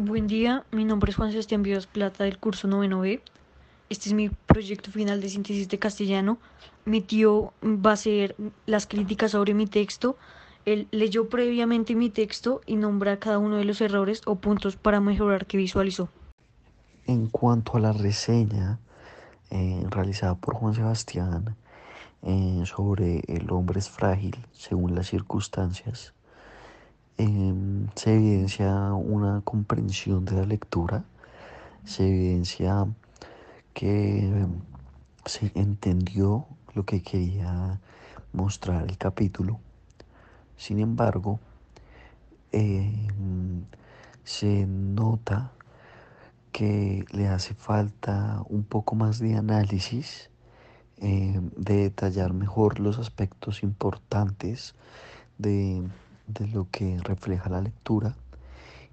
Buen 0.00 0.28
día, 0.28 0.64
mi 0.70 0.84
nombre 0.84 1.10
es 1.10 1.16
Juan 1.16 1.32
Sebastián 1.32 1.64
Vivas 1.64 1.88
Plata 1.88 2.22
del 2.22 2.38
curso 2.38 2.68
noveno 2.68 3.00
B. 3.00 3.20
Este 3.90 4.08
es 4.08 4.14
mi 4.14 4.28
proyecto 4.28 4.92
final 4.92 5.20
de 5.20 5.28
síntesis 5.28 5.68
de 5.68 5.80
castellano. 5.80 6.38
Mi 6.84 7.00
tío 7.00 7.52
va 7.64 7.90
a 7.90 7.94
hacer 7.94 8.36
las 8.64 8.86
críticas 8.86 9.32
sobre 9.32 9.54
mi 9.54 9.66
texto. 9.66 10.16
Él 10.64 10.86
leyó 10.92 11.28
previamente 11.28 11.96
mi 11.96 12.10
texto 12.10 12.60
y 12.64 12.76
nombra 12.76 13.18
cada 13.18 13.38
uno 13.40 13.56
de 13.56 13.64
los 13.64 13.80
errores 13.80 14.22
o 14.24 14.36
puntos 14.36 14.76
para 14.76 15.00
mejorar 15.00 15.46
que 15.46 15.56
visualizó. 15.56 16.08
En 17.08 17.26
cuanto 17.26 17.76
a 17.76 17.80
la 17.80 17.92
reseña 17.92 18.78
eh, 19.50 19.84
realizada 19.90 20.36
por 20.36 20.54
Juan 20.54 20.76
Sebastián 20.76 21.56
eh, 22.22 22.62
sobre 22.66 23.24
el 23.26 23.50
hombre 23.50 23.80
es 23.80 23.90
frágil 23.90 24.36
según 24.52 24.94
las 24.94 25.08
circunstancias, 25.08 26.14
Em, 27.20 27.88
se 27.96 28.14
evidencia 28.14 28.92
una 28.94 29.40
comprensión 29.40 30.24
de 30.24 30.36
la 30.36 30.44
lectura, 30.46 31.02
se 31.84 32.06
evidencia 32.08 32.86
que 33.74 34.46
se 35.26 35.50
entendió 35.56 36.46
lo 36.74 36.84
que 36.84 37.02
quería 37.02 37.80
mostrar 38.32 38.84
el 38.88 38.96
capítulo. 38.98 39.58
Sin 40.56 40.78
embargo, 40.78 41.40
em, 42.52 43.64
se 44.22 44.66
nota 44.66 45.50
que 46.52 47.04
le 47.10 47.26
hace 47.26 47.54
falta 47.54 48.42
un 48.48 48.62
poco 48.62 48.94
más 48.94 49.18
de 49.18 49.34
análisis, 49.34 50.30
em, 50.98 51.50
de 51.56 51.76
detallar 51.78 52.32
mejor 52.32 52.78
los 52.78 52.98
aspectos 53.00 53.64
importantes 53.64 54.76
de 55.38 55.82
de 56.28 56.46
lo 56.46 56.68
que 56.70 56.98
refleja 57.02 57.48
la 57.48 57.60
lectura 57.60 58.14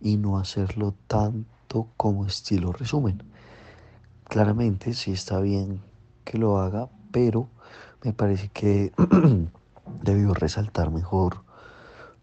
y 0.00 0.16
no 0.16 0.38
hacerlo 0.38 0.94
tanto 1.06 1.88
como 1.96 2.26
estilo 2.26 2.72
resumen. 2.72 3.22
Claramente 4.24 4.94
sí 4.94 5.12
está 5.12 5.40
bien 5.40 5.80
que 6.24 6.38
lo 6.38 6.58
haga, 6.58 6.88
pero 7.10 7.48
me 8.02 8.12
parece 8.12 8.48
que 8.48 8.92
debió 10.02 10.34
resaltar 10.34 10.90
mejor 10.90 11.42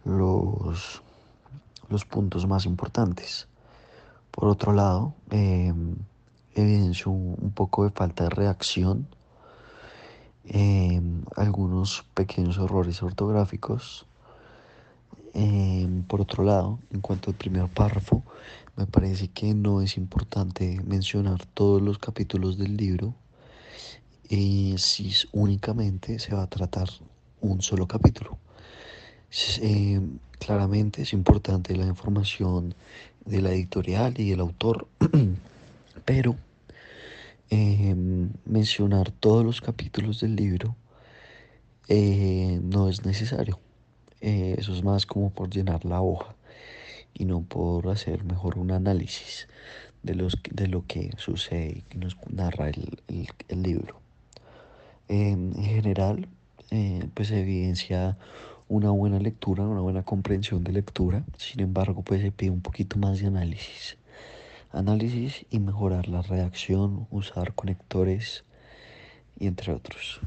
los, 0.05 1.01
los 1.89 2.05
puntos 2.05 2.47
más 2.47 2.65
importantes. 2.65 3.47
Por 4.31 4.49
otro 4.49 4.73
lado, 4.73 5.13
eh, 5.29 5.73
un 7.05 7.51
poco 7.53 7.83
de 7.83 7.91
falta 7.91 8.25
de 8.25 8.29
reacción, 8.29 9.07
em, 10.45 11.23
algunos 11.35 12.03
pequeños 12.13 12.57
errores 12.57 13.01
ortográficos 13.01 14.05
Em, 15.33 16.03
por 16.03 16.21
otro 16.21 16.43
lado, 16.43 16.79
en 16.91 17.01
cuanto 17.01 17.31
al 17.31 17.35
primer 17.35 17.67
párrafo, 17.67 18.23
me 18.75 18.85
parece 18.85 19.29
que 19.29 19.53
no 19.53 19.81
es 19.81 19.97
importante 19.97 20.79
mencionar 20.85 21.45
todos 21.45 21.81
los 21.81 21.97
capítulos 21.97 22.57
del 22.57 22.77
libro 22.77 23.15
si 24.77 25.13
únicamente 25.31 26.17
se 26.19 26.33
va 26.33 26.43
a 26.43 26.47
tratar 26.47 26.89
un 27.41 27.61
solo 27.61 27.87
capítulo. 27.87 28.37
Em, 29.61 30.19
claramente 30.39 31.01
es 31.01 31.13
importante 31.13 31.75
la 31.75 31.85
información 31.85 32.75
de 33.25 33.41
la 33.41 33.51
editorial 33.51 34.19
y 34.19 34.31
el 34.31 34.39
autor, 34.39 34.87
pero 36.05 36.35
em, 37.49 38.31
mencionar 38.45 39.11
todos 39.11 39.45
los 39.45 39.61
capítulos 39.61 40.19
del 40.21 40.35
libro 40.35 40.75
eh, 41.87 42.59
no 42.63 42.89
es 42.89 43.05
necesario. 43.05 43.59
Eh, 44.25 44.55
eso 44.57 44.73
es 44.73 44.85
más 44.85 45.05
como 45.05 45.31
por 45.31 45.49
llenar 45.49 45.83
la 45.83 46.01
hoja 46.01 46.33
y 47.13 47.25
no 47.25 47.41
por 47.41 47.89
hacer 47.89 48.23
mejor 48.23 48.57
un 48.57 48.71
análisis 48.71 49.49
de, 50.01 50.15
los, 50.15 50.37
de 50.49 50.67
lo 50.67 50.87
que 50.87 51.11
sucede 51.17 51.83
y 51.93 51.97
nos 51.97 52.15
narra 52.29 52.69
el, 52.69 52.99
libro. 53.49 53.99
en 55.09 55.53
general, 55.55 56.29
eh, 56.71 57.05
pues 57.13 57.31
evidencia 57.31 58.17
una 58.69 58.91
buena 58.91 59.19
lectura, 59.19 59.63
una 59.63 59.81
buena 59.81 60.03
comprensión 60.03 60.63
de 60.63 60.71
lectura, 60.71 61.25
sin 61.37 61.59
embargo, 61.59 62.01
pues 62.01 62.21
se 62.21 62.31
pide 62.31 62.49
un 62.49 62.61
poquito 62.61 62.97
más 62.97 63.19
de 63.19 63.27
análisis. 63.27 63.97
Análisis 64.71 65.45
y 65.51 65.59
mejorar 65.59 66.07
la 66.07 66.21
redacción, 66.21 67.07
usar 67.11 67.53
conectores 67.55 68.45
y 69.37 69.47
entre 69.47 69.73
otros. 69.73 70.21